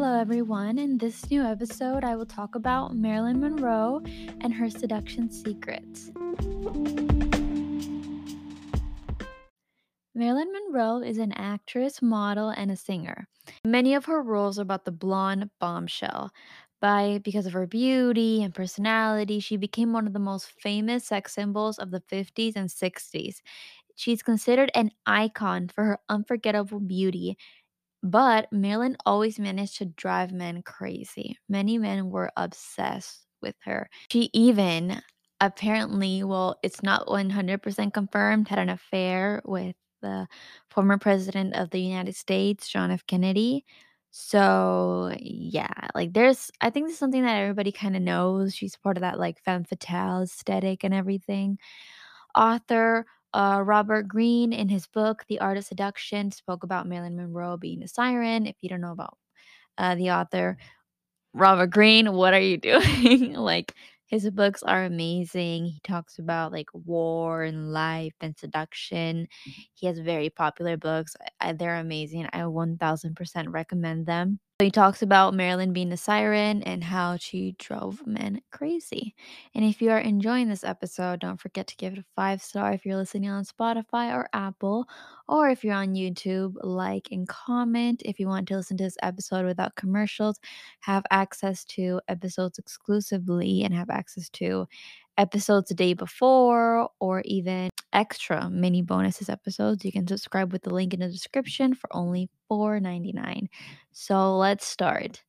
[0.00, 0.78] Hello, everyone.
[0.78, 4.00] In this new episode, I will talk about Marilyn Monroe
[4.40, 6.12] and her seduction secrets.
[10.14, 13.26] Marilyn Monroe is an actress, model, and a singer.
[13.64, 16.30] Many of her roles are about the blonde bombshell.
[16.80, 21.34] By because of her beauty and personality, she became one of the most famous sex
[21.34, 23.38] symbols of the 50s and 60s.
[23.96, 27.36] She's considered an icon for her unforgettable beauty
[28.02, 31.38] but Marilyn always managed to drive men crazy.
[31.48, 33.88] Many men were obsessed with her.
[34.10, 35.00] She even
[35.40, 40.26] apparently, well, it's not 100% confirmed, had an affair with the
[40.70, 43.06] former president of the United States, John F.
[43.06, 43.64] Kennedy.
[44.10, 48.54] So, yeah, like there's, I think there's something that everybody kind of knows.
[48.54, 51.58] She's part of that like femme fatale aesthetic and everything.
[52.34, 57.56] Author uh, Robert Greene, in his book The Art of Seduction, spoke about Marilyn Monroe
[57.56, 58.46] being a siren.
[58.46, 59.18] If you don't know about
[59.78, 60.58] uh, the author,
[61.34, 63.34] Robert Greene, what are you doing?
[63.34, 63.74] like,
[64.06, 65.66] his books are amazing.
[65.66, 69.28] He talks about like war and life and seduction.
[69.74, 71.14] He has very popular books.
[71.40, 72.26] I, they're amazing.
[72.32, 74.40] I 1000% recommend them.
[74.60, 79.14] He talks about Marilyn being a siren and how she drove men crazy.
[79.54, 82.72] And if you are enjoying this episode, don't forget to give it a five star
[82.72, 84.88] if you're listening on Spotify or Apple,
[85.28, 88.02] or if you're on YouTube, like and comment.
[88.04, 90.40] If you want to listen to this episode without commercials,
[90.80, 94.66] have access to episodes exclusively and have access to
[95.18, 100.74] episodes a day before or even extra mini bonuses episodes, you can subscribe with the
[100.74, 103.48] link in the description for only $4.99.
[103.92, 105.22] So let's start.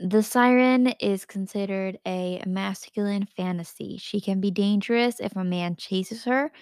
[0.00, 3.96] The siren is considered a masculine fantasy.
[3.98, 6.52] She can be dangerous if a man chases her.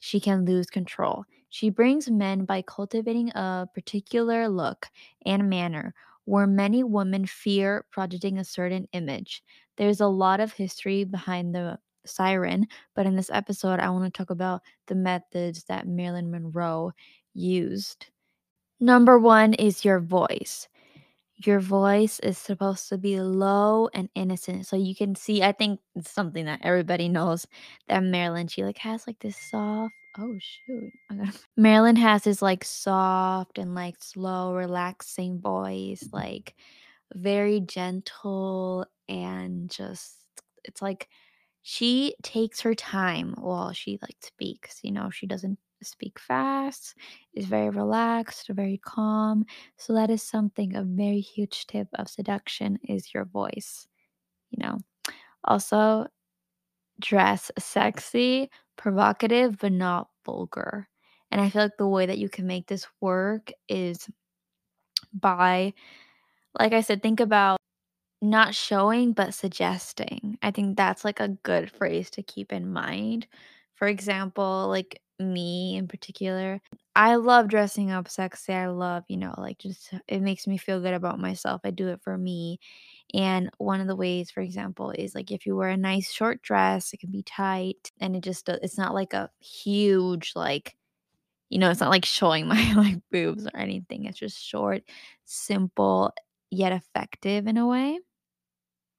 [0.00, 1.24] She can lose control.
[1.48, 4.88] She brings men by cultivating a particular look
[5.24, 5.94] and manner
[6.24, 9.42] where many women fear projecting a certain image.
[9.76, 14.10] There's a lot of history behind the siren, but in this episode, I want to
[14.16, 16.92] talk about the methods that Marilyn Monroe
[17.34, 18.06] used.
[18.80, 20.68] Number one is your voice.
[21.36, 24.66] Your voice is supposed to be low and innocent.
[24.66, 27.46] So you can see, I think it's something that everybody knows
[27.88, 30.90] that Marilyn, she like has like this soft, oh shoot.
[31.56, 36.54] Marilyn has this like soft and like slow, relaxing voice, like
[37.14, 40.16] very gentle and just,
[40.64, 41.08] it's like
[41.62, 44.80] she takes her time while she like speaks.
[44.82, 46.94] You know, she doesn't speak fast,
[47.34, 49.44] is very relaxed, very calm.
[49.76, 53.86] So that is something a very huge tip of seduction is your voice.
[54.50, 54.78] You know.
[55.44, 56.06] Also
[57.00, 60.88] dress sexy, provocative, but not vulgar.
[61.30, 64.08] And I feel like the way that you can make this work is
[65.12, 65.72] by
[66.58, 67.58] like I said, think about
[68.22, 70.38] not showing, but suggesting.
[70.42, 73.26] I think that's, like, a good phrase to keep in mind.
[73.76, 76.60] For example, like, me in particular,
[76.96, 80.80] I love dressing up sexy, I love, you know, like, just it makes me feel
[80.80, 82.58] good about myself, I do it for me,
[83.14, 86.42] and one of the ways, for example, is, like, if you wear a nice short
[86.42, 90.76] dress, it can be tight, and it just it's not like a huge, like
[91.50, 94.82] you know, it's not like showing my, like, boobs or anything, it's just short,
[95.24, 96.12] simple,
[96.50, 97.98] yet effective in a way.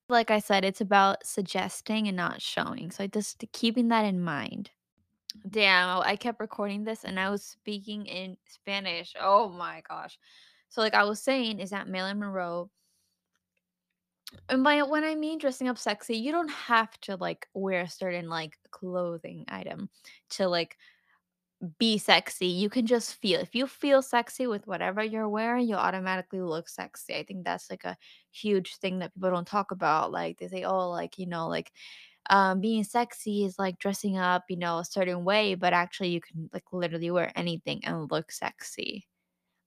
[0.09, 2.91] Like I said, it's about suggesting and not showing.
[2.91, 4.69] So just keeping that in mind.
[5.49, 9.13] Damn, oh, I kept recording this and I was speaking in Spanish.
[9.19, 10.19] Oh my gosh.
[10.69, 12.69] So like I was saying is that Marilyn Monroe
[14.49, 17.89] and by when I mean dressing up sexy, you don't have to like wear a
[17.89, 19.89] certain like clothing item
[20.31, 20.77] to like
[21.77, 22.47] be sexy.
[22.47, 23.39] You can just feel.
[23.39, 27.15] If you feel sexy with whatever you're wearing, you'll automatically look sexy.
[27.15, 27.97] I think that's like a
[28.31, 30.11] huge thing that people don't talk about.
[30.11, 31.71] Like they say, oh, like, you know, like
[32.29, 36.21] um being sexy is like dressing up, you know, a certain way, but actually you
[36.21, 39.07] can like literally wear anything and look sexy.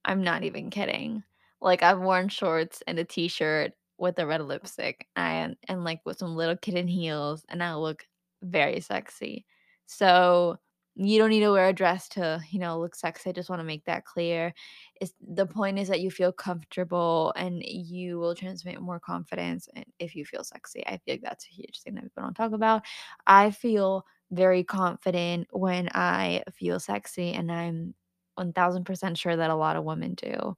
[0.05, 1.23] I'm not even kidding.
[1.61, 6.19] Like I've worn shorts and a t-shirt with a red lipstick and and like with
[6.19, 8.05] some little kitten heels and I look
[8.43, 9.47] very sexy.
[9.87, 10.59] So
[10.98, 13.28] you don't need to wear a dress to, you know, look sexy.
[13.31, 14.54] I just want to make that clear.
[15.00, 19.84] Is the point is that you feel comfortable and you will transmit more confidence and
[19.98, 20.87] if you feel sexy.
[20.87, 22.82] I feel like that's a huge thing that people don't talk about.
[23.26, 27.94] I feel very confident when I feel sexy and I'm
[28.38, 30.56] 1000% sure that a lot of women do.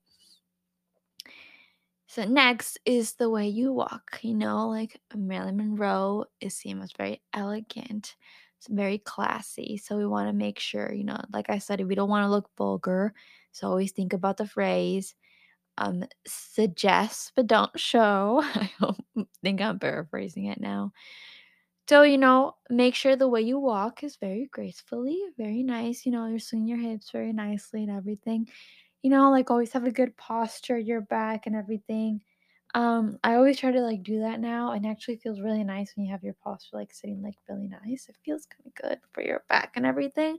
[2.06, 4.20] So next is the way you walk.
[4.22, 8.16] You know, like Marilyn Monroe is seen as very elegant.
[8.58, 9.76] It's very classy.
[9.78, 12.30] So we want to make sure, you know, like I said, we don't want to
[12.30, 13.14] look vulgar.
[13.52, 15.14] So always think about the phrase.
[15.78, 18.40] um, suggest but don't show.
[18.44, 20.92] I don't think I'm paraphrasing it now.
[21.88, 26.04] So, you know, make sure the way you walk is very gracefully, very nice.
[26.04, 28.48] You know, you're swinging your hips very nicely and everything.
[29.02, 32.22] You know, like always have a good posture, your back and everything.
[32.74, 36.04] Um, I always try to like do that now and actually feels really nice when
[36.04, 38.08] you have your posture like sitting like really nice.
[38.08, 40.38] It feels kind of good for your back and everything.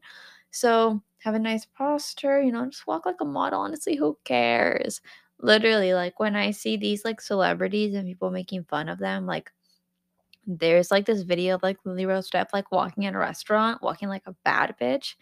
[0.52, 3.62] So have a nice posture, you know, just walk like a model.
[3.62, 5.02] Honestly, who cares?
[5.42, 9.52] Literally, like when I see these like celebrities and people making fun of them, like
[10.48, 14.10] there's like this video of like Lily Rose Depp like walking in a restaurant, walking
[14.10, 15.16] like a bad bitch.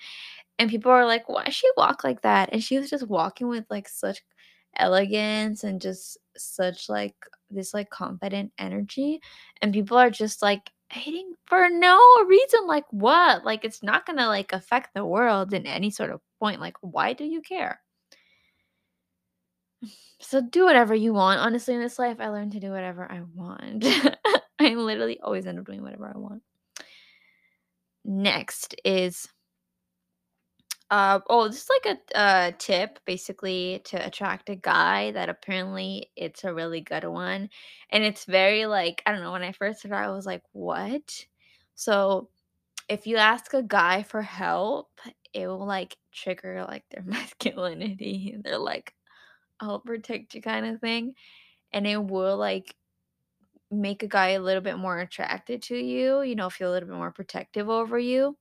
[0.60, 2.50] And people are like, why she walk like that?
[2.53, 4.24] And she was just walking with like such
[4.77, 7.15] elegance and just such like
[7.50, 9.21] this like confident energy.
[9.62, 12.68] And people are just like hating for no reason.
[12.68, 13.45] Like what?
[13.45, 16.59] Like it's not gonna like affect the world in any sort of point.
[16.62, 17.81] Like, why do you care?
[20.19, 21.39] So do whatever you want.
[21.39, 23.85] Honestly, in this life, I learned to do whatever I want.
[24.59, 26.41] I literally always end up doing whatever I want.
[28.03, 29.27] Next is
[30.89, 36.44] uh oh, is like a uh tip basically to attract a guy that apparently it's
[36.44, 37.50] a really good one.
[37.89, 40.44] And it's very like, I don't know, when I first heard it, I was like,
[40.54, 41.25] what?
[41.75, 42.30] So
[42.89, 44.89] if you ask a guy for help,
[45.34, 48.38] it will like trigger like their masculinity.
[48.44, 48.94] They're like,
[49.62, 51.16] I'll protect you kind of thing.
[51.74, 52.75] And it will like
[53.69, 56.89] make a guy a little bit more attracted to you, you know, feel a little
[56.89, 58.38] bit more protective over you.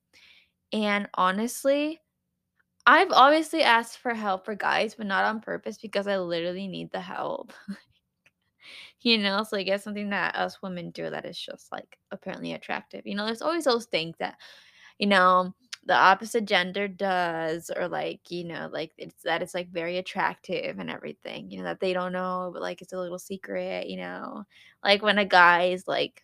[0.72, 2.00] And honestly,
[2.86, 6.90] I've obviously asked for help for guys, but not on purpose because I literally need
[6.92, 7.52] the help.
[9.02, 12.52] you know, so I guess something that us women do that is just like apparently
[12.52, 13.06] attractive.
[13.06, 14.36] You know, there's always those things that,
[14.98, 15.54] you know,
[15.84, 20.78] the opposite gender does, or like, you know, like it's that it's like very attractive
[20.78, 23.96] and everything, you know, that they don't know, but like it's a little secret, you
[23.98, 24.44] know,
[24.84, 26.22] like when a guy is like,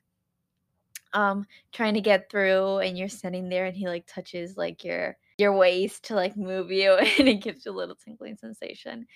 [1.14, 5.16] um trying to get through and you're sitting there and he like touches like your
[5.38, 9.06] your waist to like move you and it gives you a little tingling sensation.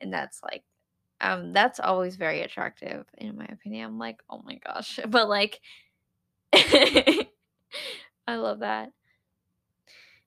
[0.00, 0.62] And that's like
[1.20, 3.86] um that's always very attractive in my opinion.
[3.86, 5.60] I'm like oh my gosh but like
[6.54, 8.90] i love that.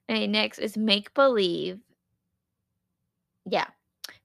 [0.10, 1.80] Okay next is make believe
[3.46, 3.68] yeah.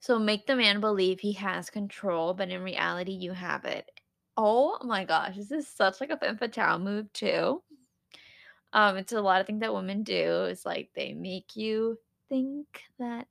[0.00, 3.91] So make the man believe he has control but in reality you have it.
[4.37, 7.62] Oh my gosh this is such like a femme fatale move too
[8.74, 10.44] Um, it's a lot of things that women do.
[10.44, 11.96] It's like they make you
[12.28, 12.66] think
[12.98, 13.28] that,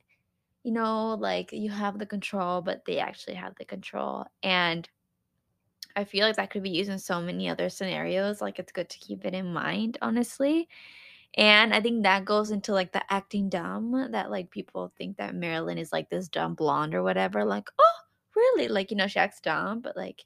[0.63, 4.25] you know, like you have the control, but they actually have the control.
[4.41, 4.87] And
[5.97, 8.41] I feel like that could be used in so many other scenarios.
[8.41, 10.69] Like it's good to keep it in mind, honestly.
[11.35, 15.35] And I think that goes into like the acting dumb that like people think that
[15.35, 17.43] Marilyn is like this dumb blonde or whatever.
[17.43, 17.99] Like, oh,
[18.35, 18.69] really?
[18.69, 20.23] Like, you know, she acts dumb, but like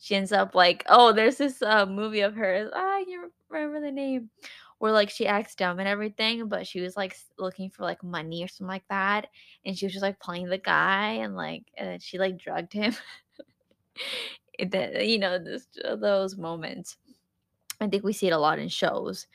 [0.00, 2.70] she ends up like, oh, there's this uh, movie of hers.
[2.74, 4.30] I can't remember the name.
[4.78, 8.42] Where like she acts dumb and everything, but she was like looking for like money
[8.42, 9.26] or something like that,
[9.66, 12.94] and she was just like playing the guy, and like and she like drugged him.
[14.58, 15.66] You know, this,
[15.96, 16.98] those moments.
[17.80, 19.26] I think we see it a lot in shows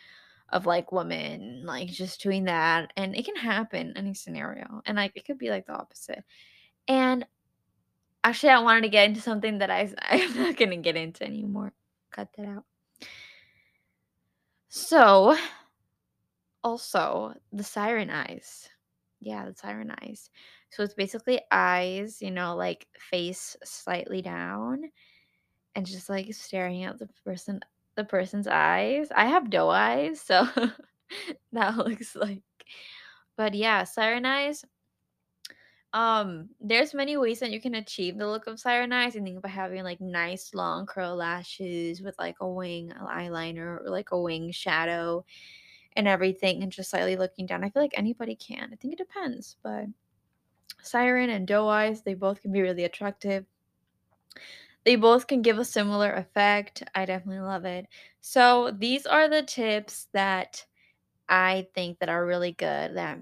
[0.50, 5.14] of like women like just doing that, and it can happen any scenario, and like
[5.16, 6.24] it could be like the opposite.
[6.88, 7.26] And
[8.26, 11.74] actually, I wanted to get into something that I I'm not gonna get into anymore.
[12.12, 12.66] Cut that out.
[14.70, 15.38] So,
[16.64, 18.70] also the siren eyes.
[19.22, 20.30] Yeah, the siren eyes.
[20.72, 24.84] So it's basically eyes, you know, like face slightly down
[25.76, 27.62] and just like staring at the person
[27.96, 29.10] the person's eyes.
[29.16, 30.48] I have doe eyes, so
[31.54, 32.42] that looks like
[33.38, 34.64] but yeah, siren eyes
[35.96, 39.16] Um, there's many ways that you can achieve the look of siren eyes.
[39.16, 43.90] I think by having like nice long curl lashes with like a wing eyeliner or
[43.90, 45.24] like a wing shadow
[45.96, 47.64] and everything, and just slightly looking down.
[47.64, 48.72] I feel like anybody can.
[48.74, 49.86] I think it depends, but
[50.82, 53.46] siren and doe eyes, they both can be really attractive.
[54.84, 56.84] They both can give a similar effect.
[56.94, 57.88] I definitely love it.
[58.20, 60.66] So these are the tips that
[61.30, 63.18] I think that are really good that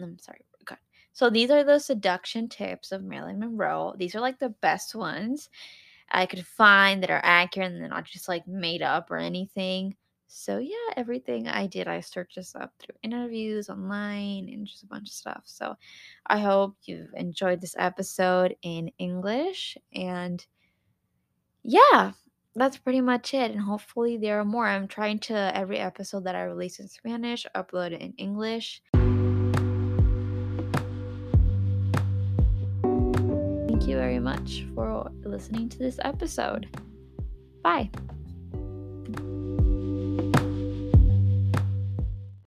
[0.00, 0.44] I'm sorry.
[1.12, 3.94] So these are the seduction tips of Marilyn Monroe.
[3.96, 5.48] These are like the best ones
[6.10, 9.96] I could find that are accurate and they're not just like made up or anything.
[10.32, 14.86] So yeah, everything I did, I searched this up through interviews online and just a
[14.86, 15.42] bunch of stuff.
[15.44, 15.74] So
[16.26, 19.76] I hope you've enjoyed this episode in English.
[19.92, 20.44] And
[21.64, 22.12] yeah,
[22.54, 23.50] that's pretty much it.
[23.50, 24.66] And hopefully there are more.
[24.66, 28.82] I'm trying to every episode that I release in Spanish, upload it in English.
[33.80, 36.68] Thank you very much for listening to this episode.
[37.62, 37.90] Bye.